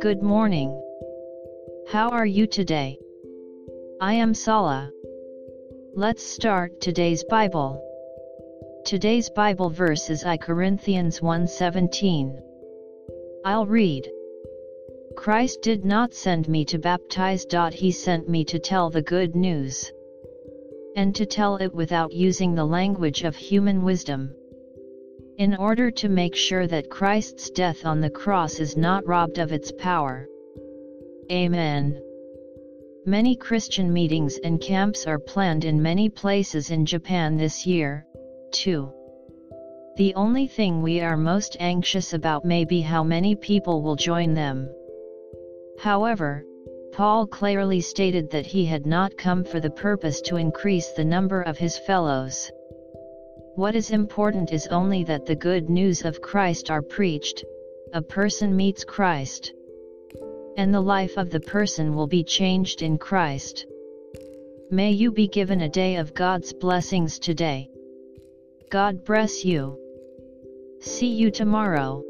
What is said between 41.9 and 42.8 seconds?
about may be